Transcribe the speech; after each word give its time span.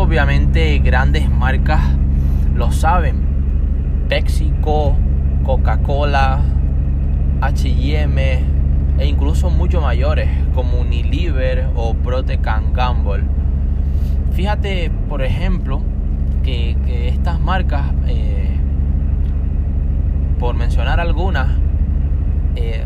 obviamente 0.00 0.78
grandes 0.78 1.28
marcas 1.30 1.80
lo 2.54 2.70
saben. 2.72 3.24
PepsiCo, 4.08 4.96
Coca-Cola, 5.44 6.40
HM 7.40 8.18
e 8.98 9.06
incluso 9.06 9.50
mucho 9.50 9.80
mayores 9.80 10.28
como 10.54 10.80
Unilever 10.80 11.68
o 11.74 11.94
Protecan 11.94 12.72
Gamble. 12.72 13.24
Fíjate, 14.32 14.90
por 15.08 15.22
ejemplo, 15.22 15.82
que, 16.42 16.76
estas 17.08 17.40
marcas, 17.40 17.86
eh, 18.06 18.56
por 20.38 20.54
mencionar 20.54 21.00
algunas, 21.00 21.48
eh, 22.54 22.84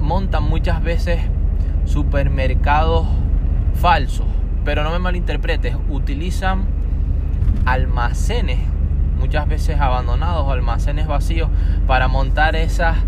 montan 0.00 0.44
muchas 0.44 0.82
veces 0.82 1.20
supermercados 1.84 3.06
falsos. 3.74 4.26
Pero 4.68 4.84
no 4.84 4.90
me 4.90 4.98
malinterpretes, 4.98 5.74
utilizan 5.88 6.66
almacenes, 7.64 8.58
muchas 9.18 9.48
veces 9.48 9.80
abandonados 9.80 10.46
almacenes 10.46 11.06
vacíos, 11.06 11.48
para 11.86 12.06
montar 12.06 12.54
esas 12.54 12.98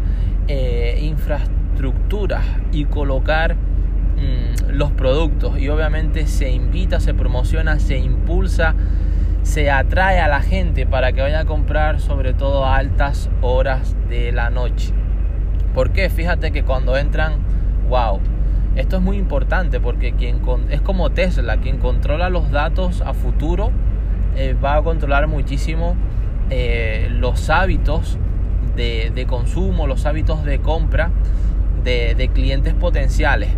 eh, 0.49 0.99
infraestructuras 1.03 2.43
y 2.73 2.87
colocar 2.87 3.57
mm, 3.57 4.71
los 4.71 4.91
productos. 4.93 5.59
Y 5.59 5.69
obviamente 5.69 6.27
se 6.29 6.51
invita, 6.51 6.99
se 6.99 7.13
promociona, 7.13 7.79
se 7.79 7.99
impulsa, 7.99 8.75
se 9.43 9.71
atrae 9.71 10.19
a 10.19 10.29
la 10.29 10.41
gente 10.41 10.87
para 10.87 11.13
que 11.13 11.21
vaya 11.21 11.41
a 11.41 11.45
comprar 11.45 12.01
sobre 12.01 12.33
todo 12.33 12.65
a 12.65 12.77
altas 12.77 13.29
horas 13.43 13.95
de 14.09 14.33
la 14.33 14.49
noche. 14.49 14.95
¿Por 15.75 15.91
qué? 15.91 16.09
Fíjate 16.09 16.53
que 16.53 16.63
cuando 16.63 16.97
entran, 16.97 17.35
wow, 17.91 18.19
esto 18.77 18.97
es 18.97 19.03
muy 19.03 19.17
importante 19.17 19.81
porque 19.81 20.13
quien 20.13 20.41
es 20.71 20.81
como 20.81 21.11
Tesla, 21.11 21.59
quien 21.59 21.79
controla 21.79 22.31
los 22.31 22.51
datos 22.51 23.03
a 23.03 23.15
futuro 23.15 23.71
eh, 24.37 24.55
va 24.55 24.77
a 24.77 24.83
controlar 24.83 25.27
muchísimo 25.27 25.97
eh, 26.51 27.09
los 27.11 27.51
hábitos 27.51 28.19
de, 28.77 29.27
consumo, 29.29 29.87
los 29.87 30.07
hábitos 30.07 30.45
de 30.45 30.61
compra 30.61 31.11
de, 31.85 32.31
clientes 32.33 32.73
potenciales. 32.75 33.51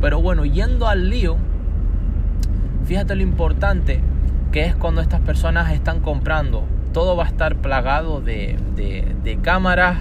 Pero 0.00 0.20
bueno, 0.20 0.44
yendo 0.44 0.86
al 0.86 1.10
lío, 1.10 1.36
fíjate 2.84 3.16
lo 3.16 3.22
importante 3.22 4.00
que 4.52 4.66
es 4.66 4.76
cuando 4.76 5.00
estas 5.00 5.20
personas 5.20 5.72
están 5.72 6.00
comprando. 6.00 6.64
Todo 6.92 7.16
va 7.16 7.24
a 7.24 7.28
estar 7.28 7.56
plagado 7.56 8.20
de, 8.20 8.56
de 8.76 9.38
cámaras, 9.38 9.98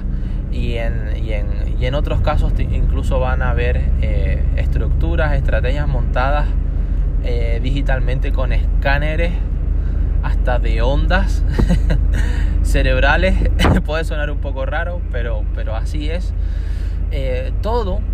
y 0.52 0.74
en, 0.74 1.16
y 1.24 1.34
en, 1.34 1.48
y 1.82 1.88
en 1.88 1.96
otros 1.96 2.22
casos 2.22 2.54
incluso 2.60 3.20
van 3.20 3.42
a 3.42 3.50
haber 3.50 3.82
eh, 4.04 4.44
estructuras, 4.56 5.34
estrategias 5.34 5.88
montadas 5.88 6.46
eh, 7.24 7.60
digitalmente 7.64 8.32
con 8.32 8.54
escáneres 8.54 9.32
hasta 10.22 10.60
de 10.60 10.84
ondas 10.84 11.44
cerebrales. 12.62 13.50
Puede 13.86 14.04
sonar 14.04 14.30
un 14.30 14.38
poco 14.38 14.68
raro, 14.68 15.02
pero, 15.12 15.44
pero 15.56 15.76
así 15.76 16.12
es. 16.12 16.36
Eh, 17.10 17.52
todo 17.64 17.98
mm, 17.98 18.06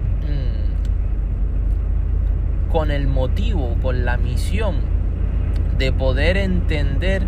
con 2.71 2.89
el 2.89 3.07
motivo, 3.07 3.75
con 3.81 4.05
la 4.05 4.15
misión 4.15 4.75
de 5.77 5.91
poder 5.91 6.37
entender 6.37 7.23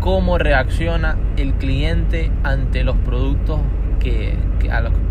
cómo 0.00 0.38
reacciona 0.38 1.18
el 1.36 1.52
cliente 1.54 2.32
ante 2.42 2.84
los 2.84 2.96
productos 2.96 3.60
que, 3.98 4.36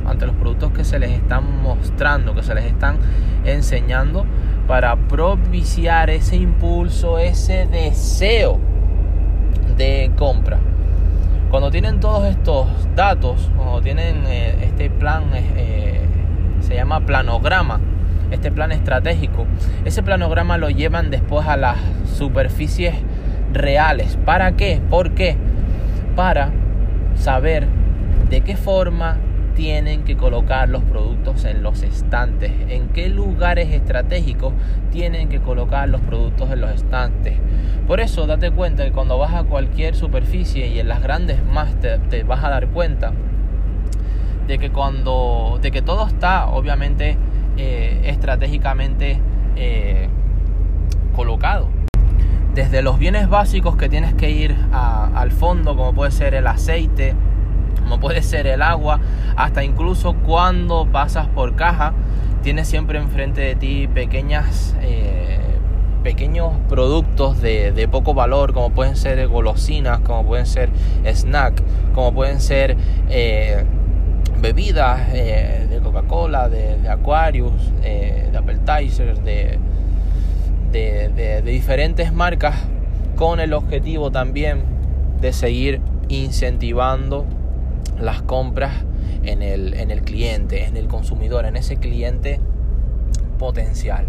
ante 0.06 0.26
los 0.26 0.36
productos 0.36 0.72
que 0.72 0.84
se 0.84 1.00
les 1.00 1.12
están 1.12 1.62
mostrando, 1.62 2.34
que 2.36 2.44
se 2.44 2.56
les 2.56 2.66
están 2.66 2.98
enseñando 3.46 4.26
para 4.68 4.96
propiciar 4.96 6.10
ese 6.10 6.36
impulso, 6.36 7.20
ese 7.20 7.68
deseo 7.68 8.60
de 9.78 10.12
compra. 10.18 10.60
Cuando 11.50 11.72
tienen 11.72 12.00
todos 12.00 12.26
estos 12.28 12.68
datos, 12.96 13.50
cuando 13.56 13.82
tienen 13.82 14.24
eh, 14.28 14.58
este 14.64 14.90
plan, 14.90 15.24
eh, 15.34 16.02
se 16.60 16.76
llama 16.76 17.06
planograma, 17.06 17.80
este 18.32 18.52
plan 18.52 18.74
estratégico, 18.74 19.46
ese 19.86 20.04
planograma 20.04 20.58
lo 20.58 20.70
llevan 20.70 21.10
después 21.10 21.48
a 21.48 21.56
las 21.56 21.78
superficies 22.18 22.96
reales. 23.54 24.18
¿Para 24.26 24.58
qué? 24.58 24.82
¿Por 24.90 25.12
qué? 25.12 25.38
Para 26.18 26.52
saber 27.16 27.68
de 28.30 28.42
qué 28.42 28.58
forma 28.58 29.18
tienen 29.56 30.04
que 30.04 30.16
colocar 30.16 30.70
los 30.70 30.84
productos 30.84 31.44
en 31.44 31.64
los 31.64 31.82
estantes, 31.82 32.52
en 32.70 32.90
qué 32.90 33.10
lugares 33.10 33.74
estratégicos 33.74 34.54
tienen 34.92 35.30
que 35.30 35.40
colocar 35.40 35.90
los 35.90 36.00
productos 36.02 36.52
en 36.52 36.62
los 36.62 36.72
estantes. 36.72 37.38
Por 37.88 38.00
eso 38.00 38.28
date 38.28 38.52
cuenta 38.52 38.86
que 38.86 38.92
cuando 38.92 39.18
vas 39.18 39.34
a 39.34 39.44
cualquier 39.44 39.96
superficie 39.96 40.68
y 40.68 40.80
en 40.80 40.88
las 40.88 41.02
grandes 41.02 41.44
más 41.44 41.76
te, 41.80 42.24
vas 42.24 42.44
a 42.44 42.50
dar 42.50 42.68
cuenta 42.68 43.14
de 44.46 44.60
que 44.60 44.70
cuando 44.70 45.58
de 45.62 45.72
que 45.72 45.82
todo 45.82 46.06
está 46.06 46.48
obviamente 46.48 47.18
eh, 47.58 48.02
estratégicamente 48.06 49.20
eh, 49.56 50.08
colocado 51.16 51.70
desde 52.54 52.82
los 52.82 52.98
bienes 52.98 53.28
básicos 53.30 53.76
que 53.76 53.88
tienes 53.88 54.16
que 54.16 54.32
ir 54.32 54.56
al 54.72 55.32
fondo, 55.32 55.76
como 55.76 55.94
puede 55.94 56.10
ser 56.10 56.34
el 56.34 56.48
aceite, 56.48 57.14
como 57.88 58.02
puede 58.02 58.22
ser 58.22 58.48
el 58.48 58.62
agua, 58.62 59.00
hasta 59.38 59.64
incluso 59.64 60.14
cuando 60.14 60.86
pasas 60.92 61.28
por 61.28 61.56
caja, 61.56 61.94
tienes 62.44 62.68
siempre 62.68 63.00
enfrente 63.00 63.40
de 63.40 63.56
ti 63.56 63.88
pequeñas, 63.88 64.76
eh, 64.82 65.40
pequeños 66.04 66.52
productos 66.68 67.42
de, 67.42 67.88
poco 67.90 68.14
valor, 68.14 68.54
como 68.54 68.72
pueden 68.72 68.98
ser 68.98 69.26
golosinas, 69.30 70.00
como 70.00 70.26
pueden 70.26 70.46
ser 70.46 70.70
snacks, 71.10 71.64
como 71.96 72.14
pueden 72.14 72.42
ser 72.42 72.76
eh, 73.10 73.64
bebidas 74.42 75.08
eh, 75.14 75.68
de 75.70 75.80
Coca-Cola, 75.80 76.50
de, 76.50 76.90
Aquarius, 76.90 77.72
de 77.82 78.38
appetizers, 78.38 79.24
de 79.24 79.60
de, 80.72 81.42
diferentes 81.46 82.12
marcas 82.12 82.56
con 83.16 83.40
el 83.40 83.54
objetivo 83.54 84.12
también 84.12 84.62
de 85.22 85.34
seguir 85.34 85.82
incentivando 86.10 87.26
las 88.00 88.22
compras 88.22 88.86
en 89.24 89.42
el, 89.42 89.74
en 89.74 89.92
el 89.92 90.02
cliente, 90.02 90.66
en 90.66 90.78
el 90.78 90.88
consumidor, 90.88 91.46
en 91.46 91.56
ese 91.56 91.78
cliente 91.78 92.40
potencial. 93.38 94.08